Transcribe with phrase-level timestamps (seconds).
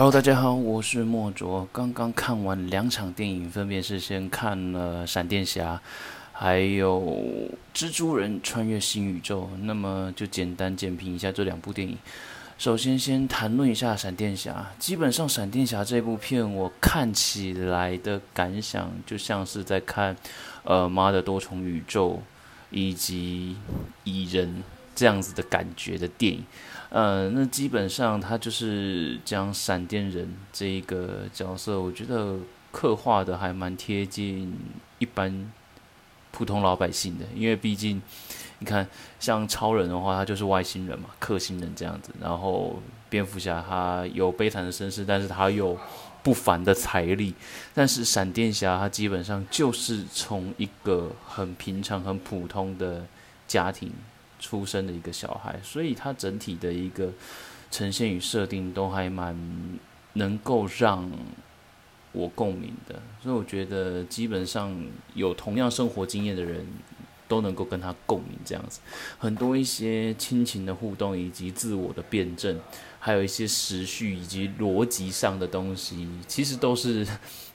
[0.00, 1.68] Hello，大家好，我是莫卓。
[1.70, 5.74] 刚刚看完两场电影，分别是先看了《闪电侠》，
[6.32, 6.98] 还有
[7.78, 9.42] 《蜘蛛人穿越新宇宙》。
[9.64, 11.98] 那么就简单简评一下这两部电影。
[12.56, 14.66] 首先，先谈论一下《闪电侠》。
[14.82, 20.16] 基本上，《闪电侠》这部片我看起来的感想，就像是在看
[20.64, 22.12] 《呃妈的多重宇宙》
[22.70, 23.54] 以及
[24.04, 24.48] 《蚁人》
[25.00, 26.44] 这样子的感觉的电影。
[26.90, 32.36] 呃，那基本上他就是将闪电人这一个角色，我觉得
[32.70, 34.54] 刻画的还蛮贴近
[34.98, 35.50] 一般
[36.30, 38.02] 普通老百姓的，因为毕竟
[38.58, 38.86] 你看，
[39.18, 42.12] 像超人的话，他就是外星人嘛，克星人这样子。
[42.20, 42.78] 然后
[43.08, 45.78] 蝙蝠侠他有悲惨的身世，但是他有
[46.22, 47.34] 不凡的财力。
[47.72, 53.06] 但是闪电侠他基本上就是从一个很平常、很普通的
[53.48, 53.90] 家庭。
[54.40, 57.12] 出生的一个小孩，所以他整体的一个
[57.70, 59.38] 呈现与设定都还蛮
[60.14, 61.08] 能够让
[62.12, 64.76] 我共鸣的，所以我觉得基本上
[65.14, 66.66] 有同样生活经验的人
[67.28, 68.80] 都能够跟他共鸣这样子。
[69.16, 72.58] 很多一些亲情的互动，以及自我的辩证，
[72.98, 77.06] 还有一些时序以及逻辑上的东西，其实都是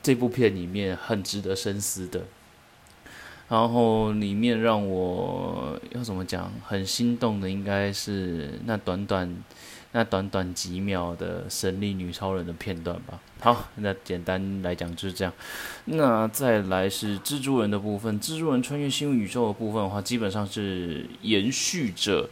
[0.00, 2.22] 这部片里面很值得深思的。
[3.48, 9.36] 然后里面让我要怎么讲很心动的，应该是那短短
[9.92, 13.20] 那短短几秒的神力女超人的片段吧。
[13.40, 15.32] 好，那简单来讲就是这样。
[15.84, 22.28] 那再来是蜘蛛人的部分，蜘蛛人穿越新宇宙的部分的话，基本上是延续着。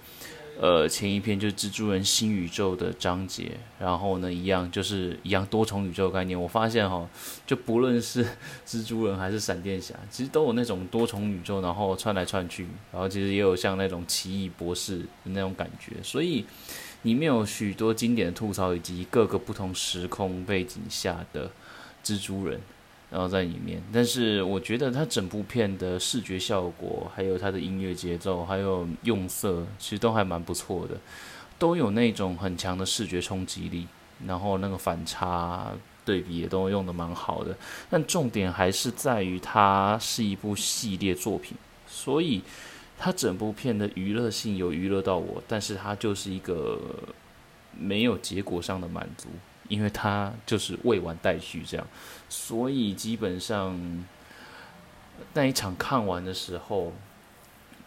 [0.60, 6.40] 呃，前一篇就是蜘蛛人新宇宙的章节，然后呢，一样就是一样多重宇宙概念。
[6.40, 7.08] 我发现哈，
[7.46, 8.24] 就不论是
[8.66, 15.96] 蜘蛛人还是闪电侠，其实都有那种多重宇宙，然后串来串去，然后其实也有像那种奇异博士的那种感觉。
[16.02, 16.44] 所以
[17.02, 21.50] 里面有许多经典的吐槽，以及各个不同时空背景下的
[22.04, 22.60] 蜘蛛人。
[23.12, 30.96] 然后在里面，但是我觉得它整部片的视觉效果，还有它的音乐节奏，还有用色，其实都还蛮不错的，
[31.58, 33.86] 都有那种很强的视觉冲击力，
[34.26, 35.72] 然后那个反差
[36.06, 37.54] 对比也都用的蛮好的。
[37.90, 41.54] 但重点还是在于它是一部系列作品，
[41.86, 42.40] 所以
[42.98, 46.80] 它整部片的娱乐性有娱乐到我，但是它就是一个
[47.78, 49.28] 没有结果上的满足。
[49.72, 51.86] 因为他就是未完待续这样，
[52.28, 54.04] 所以基本上
[55.32, 56.92] 那一场看完的时候，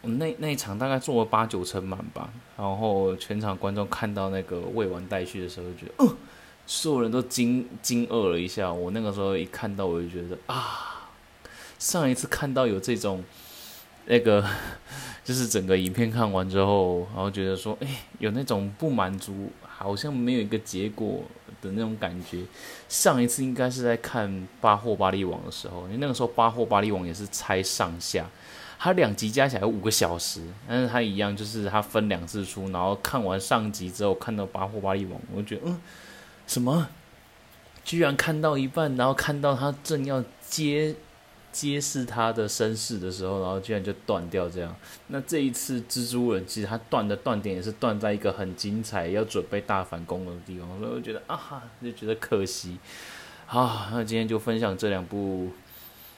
[0.01, 2.33] 那那一场大概做了八九成满吧。
[2.57, 6.17] 然后全场观众看到那个未完待续的时候，就觉得，嗯，
[6.65, 8.73] 所有人都惊惊愕了一下。
[8.73, 11.11] 我那个时候一看到，我就觉得啊，
[11.77, 13.23] 上一次看到有这种
[14.07, 14.43] 那个，
[15.23, 19.51] 就是整个影片看完之后，然后觉得说，哎，有那种不满足。
[19.77, 21.21] 好像没有一个结果
[21.65, 22.39] 的那种感觉。
[22.87, 24.29] 上一次应该是在看
[24.61, 28.25] 《巴霍巴利王》的时候，因为那个时候《巴霍巴利王》也是拆上下，
[28.79, 35.81] 它两集加起来五个小时，但是它一样就是它分两次出，然后看完上集之后看到《巴霍巴利王》，我就觉得嗯，
[36.47, 36.87] 什么？
[37.83, 40.95] 居然看到一半，然后看到他正要接。
[41.55, 44.75] 揭示他的身世的时候，然后居然就断掉这样。
[45.07, 52.77] 那这一次蜘蛛人其实他断的断点也是断在一个很精彩要准备大反攻的地方，所以我觉得啊，就觉得可惜。
[53.45, 55.49] 好，那今天就分享这两部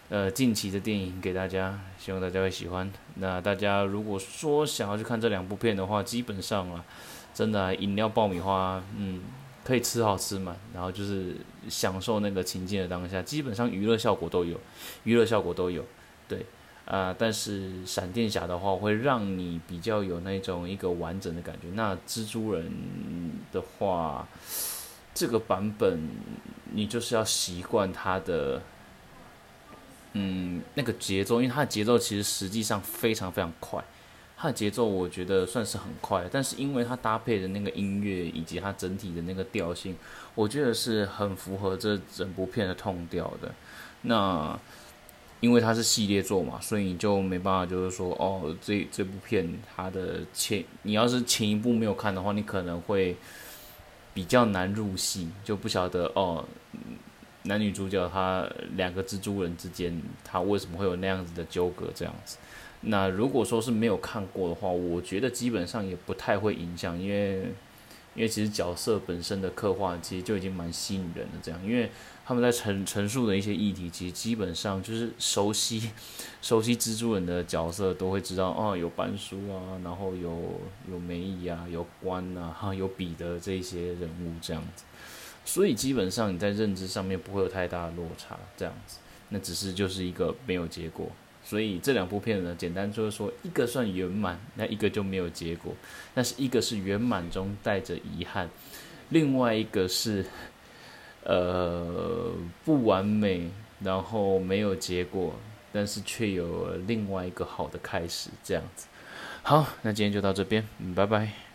[0.10, 2.92] 呃近期的电影给大家，希望大家会喜欢。
[3.18, 6.84] 那大家如果说想要去看这两部片的话，基本上啊，
[7.36, 9.22] 真的饮料爆米花，嗯。
[9.68, 11.36] 可以吃好吃嘛，然后就是
[11.68, 14.58] 享受那个情境的当下，基本上娱乐效果都有，
[15.04, 15.84] 娱乐效果都有，
[16.26, 16.46] 对，
[16.86, 22.72] 啊，但是闪电侠的话会让你比较有那种一个完整的感觉，那蜘蛛人
[23.52, 24.26] 的话，
[25.14, 26.00] 这个版本
[26.72, 28.62] 你就是要习惯它的，
[30.14, 33.84] 嗯，那个节奏，因为它的节奏其实实际上非常非常快。
[34.40, 39.96] 它的节奏我觉得算是很快，但是因为它搭配的那个音乐以及它整体的那个调性，
[40.36, 43.52] 我觉得是很符合这整部片的痛调的。
[44.04, 44.58] 那
[45.40, 53.18] 因为它是系列作嘛，所以你就没办法就是说哦，这这部片它的前你要是前一部没有看的话，你可能会
[54.14, 56.46] 比较难入戏，就不晓得哦，
[57.48, 62.38] 男女主角他两个蜘蛛人之间他为什么会有那样子的纠葛这样子。
[62.82, 67.52] 那如果说是没有看过的话，我觉得基本上也不太会影响，因为
[68.14, 71.38] 因为其实角色本身的刻画其实就已经蛮吸引人的。
[71.42, 71.90] 这样，因为
[72.26, 75.90] 他们在陈陈述的一些议题，其实基本上就是熟悉
[76.42, 80.60] 熟悉蜘蛛人的角色都会知道，哦，有班叔啊，然后有
[80.92, 84.84] 有梅姨啊，有关啊，哈，有彼得这些人物这样子。
[85.48, 88.98] 所以基本上你在认知上面不会有太大的落差，这样子，
[89.30, 91.10] 那只是就是一个没有结果。
[91.42, 95.74] 所以这两部片呢，简单就是说，一个算圆满，那一个就没有结果。
[96.14, 98.50] 但是一个是圆满中带着遗憾，
[99.08, 100.26] 另外一个是，
[101.24, 102.34] 呃，
[102.66, 103.50] 不完美，
[103.80, 105.34] 然后没有结果，
[105.72, 108.88] 但是却有另外一个好的开始，这样子。
[109.44, 111.47] 好，那今天就到这边，嗯，拜拜。